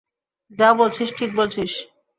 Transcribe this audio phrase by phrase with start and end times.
[0.51, 1.71] যা বলছিস ঠিক বলছিস।